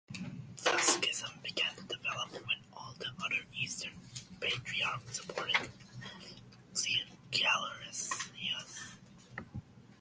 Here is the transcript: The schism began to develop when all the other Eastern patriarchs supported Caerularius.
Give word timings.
The 0.63 0.77
schism 0.79 1.29
began 1.43 1.75
to 1.75 1.83
develop 1.83 2.31
when 2.31 2.57
all 2.73 2.95
the 2.97 3.05
other 3.23 3.45
Eastern 3.53 3.91
patriarchs 4.39 5.17
supported 5.17 5.69
Caerularius. 7.31 8.11